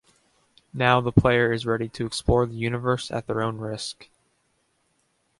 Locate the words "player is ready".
1.11-1.87